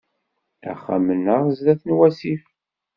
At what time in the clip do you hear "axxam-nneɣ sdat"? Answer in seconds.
0.71-1.81